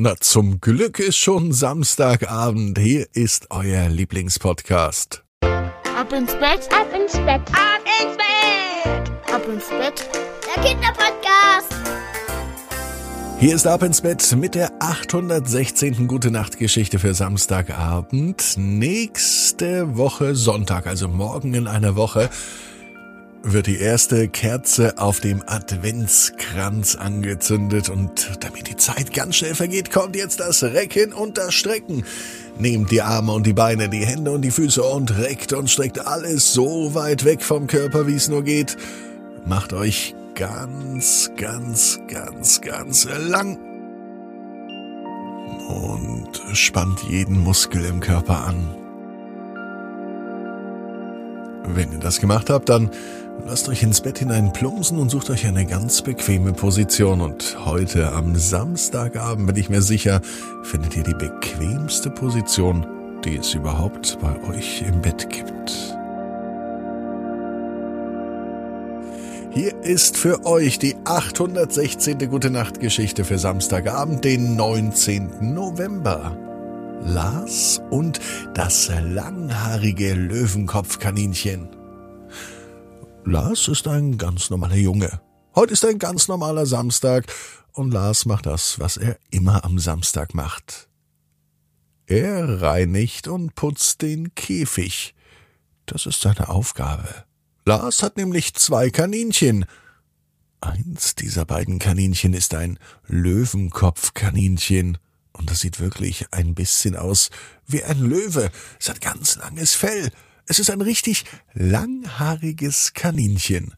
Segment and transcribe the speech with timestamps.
[0.00, 2.78] Na, zum Glück ist schon Samstagabend.
[2.78, 5.24] Hier ist euer Lieblingspodcast.
[5.40, 9.34] Ab ins Bett, Ab ins Bett, Ab ins Bett!
[9.34, 10.08] ab ins Bett.
[10.54, 11.74] der Kinderpodcast.
[13.40, 16.06] Hier ist Ab ins Bett mit der 816.
[16.06, 18.54] Gute Nacht Geschichte für Samstagabend.
[18.56, 22.30] Nächste Woche Sonntag, also morgen in einer Woche,
[23.42, 29.90] wird die erste Kerze auf dem Adventskranz angezündet und damit die Zeit ganz schnell vergeht,
[29.90, 32.04] kommt jetzt das Recken und das Strecken.
[32.58, 36.06] Nehmt die Arme und die Beine, die Hände und die Füße und reckt und streckt
[36.06, 38.76] alles so weit weg vom Körper, wie es nur geht.
[39.46, 43.58] Macht euch ganz, ganz, ganz, ganz lang
[45.68, 48.74] und spannt jeden Muskel im Körper an.
[51.74, 52.90] Wenn ihr das gemacht habt, dann
[53.46, 57.20] lasst euch ins Bett hinein plumpsen und sucht euch eine ganz bequeme Position.
[57.20, 60.20] Und heute am Samstagabend bin ich mir sicher,
[60.62, 62.86] findet ihr die bequemste Position,
[63.24, 65.96] die es überhaupt bei euch im Bett gibt.
[69.50, 72.18] Hier ist für euch die 816.
[72.30, 75.54] Gute Nacht Geschichte für Samstagabend, den 19.
[75.54, 76.36] November.
[77.04, 78.20] Lars und
[78.54, 81.77] das langhaarige Löwenkopfkaninchen.
[83.24, 85.20] Lars ist ein ganz normaler Junge.
[85.54, 87.26] Heute ist ein ganz normaler Samstag
[87.72, 90.88] und Lars macht das, was er immer am Samstag macht.
[92.06, 95.14] Er reinigt und putzt den Käfig.
[95.86, 97.24] Das ist seine Aufgabe.
[97.64, 99.66] Lars hat nämlich zwei Kaninchen.
[100.60, 104.98] Eins dieser beiden Kaninchen ist ein Löwenkopfkaninchen.
[105.32, 107.30] Und das sieht wirklich ein bisschen aus
[107.66, 108.50] wie ein Löwe.
[108.80, 110.10] Es hat ganz langes Fell.
[110.50, 113.74] Es ist ein richtig langhaariges Kaninchen.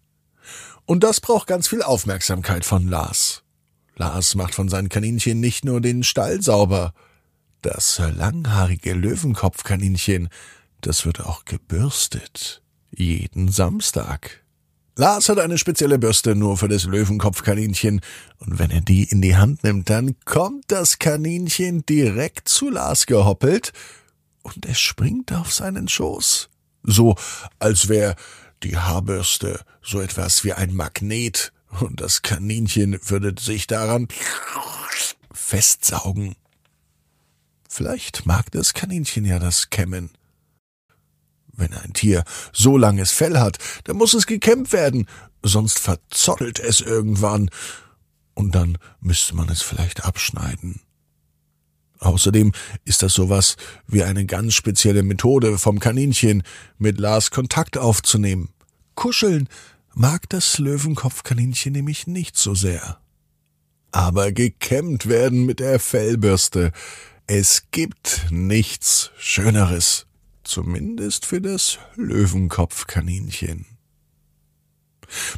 [0.87, 3.43] Und das braucht ganz viel Aufmerksamkeit von Lars.
[3.97, 6.95] Lars macht von seinen Kaninchen nicht nur den Stall sauber.
[7.61, 10.29] Das langhaarige Löwenkopfkaninchen,
[10.81, 12.63] das wird auch gebürstet.
[12.93, 14.45] Jeden Samstag.
[14.97, 18.01] Lars hat eine spezielle Bürste nur für das Löwenkopfkaninchen,
[18.39, 23.07] und wenn er die in die Hand nimmt, dann kommt das Kaninchen direkt zu Lars
[23.07, 23.73] gehoppelt,
[24.43, 26.50] und es springt auf seinen Schoß.
[26.83, 27.17] So,
[27.59, 28.17] als wär
[28.63, 34.09] die Haarbürste so etwas wie ein Magnet, und das Kaninchen würde sich daran
[35.33, 36.35] festsaugen.
[37.69, 40.11] Vielleicht mag das Kaninchen ja das Kämmen.
[41.53, 45.07] Wenn ein Tier so langes Fell hat, dann muss es gekämmt werden,
[45.43, 47.51] sonst verzottelt es irgendwann,
[48.35, 50.81] und dann müsste man es vielleicht abschneiden.
[52.01, 52.53] Außerdem
[52.85, 53.57] ist das sowas
[53.87, 56.43] wie eine ganz spezielle Methode vom Kaninchen,
[56.79, 58.49] mit Lars Kontakt aufzunehmen.
[58.95, 59.49] Kuscheln
[59.95, 62.99] mag das Löwenkopfkaninchen nämlich nicht so sehr.
[63.93, 66.73] Aber gekämmt werden mit der Fellbürste,
[67.27, 70.07] es gibt nichts Schöneres.
[70.43, 73.67] Zumindest für das Löwenkopfkaninchen.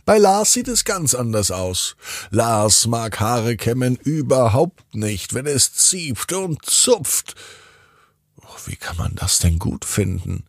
[0.05, 1.97] Bei Lars sieht es ganz anders aus.
[2.31, 7.35] Lars mag Haare kämmen überhaupt nicht, wenn es zieht und zupft.
[8.41, 10.45] Oh, wie kann man das denn gut finden?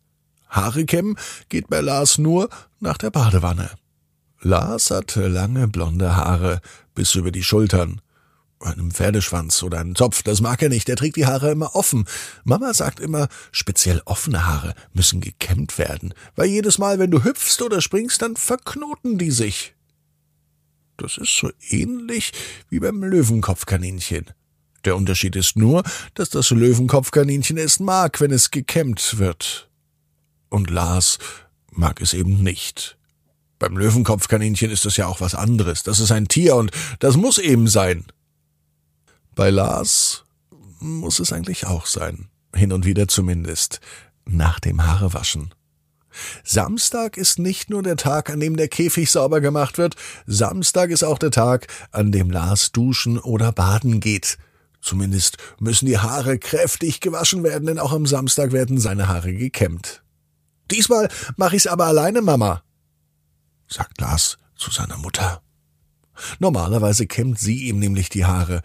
[0.50, 1.17] Haare kämmen
[1.50, 3.72] geht bei Lars nur nach der Badewanne.
[4.41, 6.62] Lars hat lange blonde Haare
[6.94, 8.01] bis über die Schultern
[8.66, 12.06] einem Pferdeschwanz oder einen Zopf, das mag er nicht, er trägt die Haare immer offen.
[12.44, 17.62] Mama sagt immer, speziell offene Haare müssen gekämmt werden, weil jedes Mal, wenn du hüpfst
[17.62, 19.75] oder springst, dann verknoten die sich.
[20.97, 22.31] Das ist so ähnlich
[22.69, 24.28] wie beim Löwenkopfkaninchen.
[24.85, 29.69] Der Unterschied ist nur, dass das Löwenkopfkaninchen es mag, wenn es gekämmt wird.
[30.50, 31.19] Und Lars
[31.72, 32.97] mag es eben nicht.
[33.59, 35.84] Beim Löwenkopfkaninchen ist es ja auch was anderes.
[35.84, 38.06] Das ist ein Tier und das muss eben sein.
[39.35, 40.25] Bei Lars
[40.79, 42.29] muss es eigentlich auch sein.
[42.55, 43.79] Hin und wieder zumindest.
[44.25, 45.53] Nach dem Haarewaschen.
[46.44, 49.95] Samstag ist nicht nur der Tag, an dem der Käfig sauber gemacht wird.
[50.27, 54.38] Samstag ist auch der Tag, an dem Lars duschen oder baden geht.
[54.81, 60.03] Zumindest müssen die Haare kräftig gewaschen werden, denn auch am Samstag werden seine Haare gekämmt.
[60.69, 62.62] Diesmal mach ich's aber alleine, Mama,
[63.68, 65.41] sagt Lars zu seiner Mutter.
[66.39, 68.62] Normalerweise kämmt sie ihm nämlich die Haare,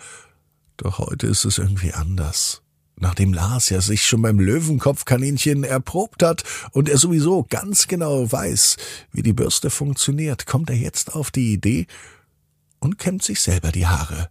[0.79, 2.63] doch heute ist es irgendwie anders.
[3.01, 6.43] Nachdem Lars ja sich schon beim Löwenkopfkaninchen erprobt hat
[6.73, 8.77] und er sowieso ganz genau weiß,
[9.13, 11.87] wie die Bürste funktioniert, kommt er jetzt auf die Idee
[12.81, 14.31] und kämmt sich selber die Haare.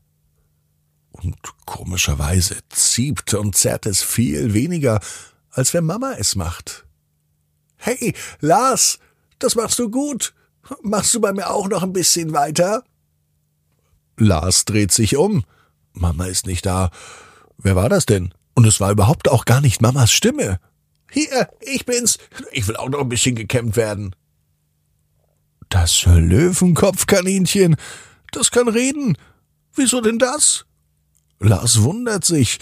[1.11, 1.35] Und
[1.65, 4.99] komischerweise zieht und zerrt es viel weniger,
[5.49, 6.85] als wenn Mama es macht.
[7.77, 8.99] Hey, Lars,
[9.39, 10.33] das machst du gut.
[10.81, 12.83] Machst du bei mir auch noch ein bisschen weiter?
[14.17, 15.45] Lars dreht sich um.
[15.99, 16.89] Mama ist nicht da.
[17.57, 18.33] Wer war das denn?
[18.53, 20.59] Und es war überhaupt auch gar nicht Mamas Stimme.
[21.11, 22.17] Hier, ich bin's.
[22.51, 24.15] Ich will auch noch ein bisschen gekämmt werden.
[25.69, 27.75] Das Löwenkopfkaninchen,
[28.31, 29.17] das kann reden.
[29.73, 30.65] Wieso denn das?
[31.39, 32.59] Lars wundert sich.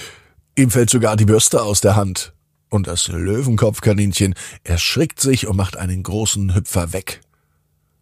[0.58, 2.34] Ihm fällt sogar die Bürste aus der Hand.
[2.70, 7.22] Und das Löwenkopfkaninchen erschrickt sich und macht einen großen Hüpfer weg.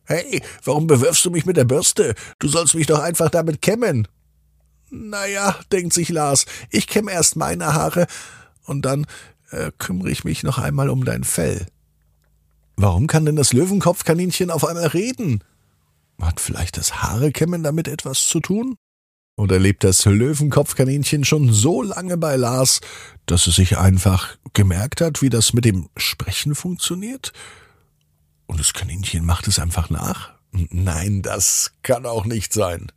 [0.05, 2.15] Hey, warum bewirfst du mich mit der Bürste?
[2.39, 4.07] Du sollst mich doch einfach damit kämmen.
[4.93, 8.05] Naja, denkt sich Lars, ich kämme erst meine Haare
[8.65, 9.07] und dann
[9.49, 11.65] äh, kümmere ich mich noch einmal um dein Fell.
[12.75, 15.43] Warum kann denn das Löwenkopfkaninchen auf einmal reden?
[16.21, 18.75] Hat vielleicht das Haarekämmen damit etwas zu tun?
[19.35, 22.79] Oder lebt das Löwenkopfkaninchen schon so lange bei Lars,
[23.25, 27.33] dass es sich einfach gemerkt hat, wie das mit dem Sprechen funktioniert?
[28.45, 30.33] Und das Kaninchen macht es einfach nach?
[30.51, 32.91] Nein, das kann auch nicht sein.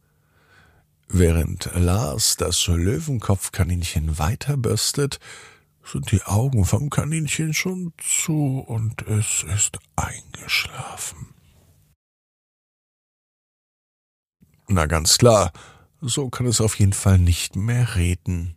[1.08, 5.18] Während Lars das Löwenkopfkaninchen weiter bürstet,
[5.84, 11.28] sind die Augen vom Kaninchen schon zu und es ist eingeschlafen.
[14.68, 15.52] Na ganz klar,
[16.00, 18.56] so kann es auf jeden Fall nicht mehr reden.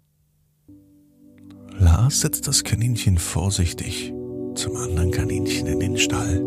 [1.78, 4.12] Lars setzt das Kaninchen vorsichtig
[4.56, 6.44] zum anderen Kaninchen in den Stall.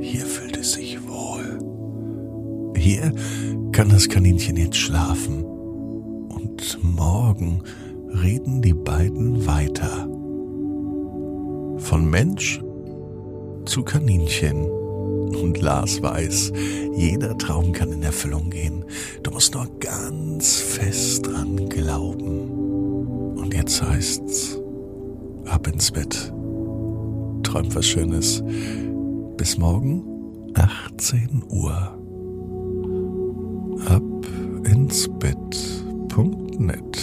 [0.00, 1.58] Hier fühlt es sich wohl.
[2.76, 3.12] Hier
[3.76, 5.44] kann das Kaninchen jetzt schlafen.
[5.44, 7.62] Und morgen
[8.22, 10.08] reden die beiden weiter.
[11.84, 12.58] Von Mensch
[13.66, 14.64] zu Kaninchen.
[14.64, 16.54] Und Lars weiß,
[16.96, 18.82] jeder Traum kann in Erfüllung gehen.
[19.22, 23.36] Du musst nur ganz fest dran glauben.
[23.36, 24.58] Und jetzt heißt's,
[25.44, 26.32] ab ins Bett.
[27.42, 28.42] Träum was Schönes.
[29.36, 30.02] Bis morgen,
[30.54, 32.05] 18 Uhr.
[33.84, 34.02] Ab
[34.64, 36.95] ins Bett.net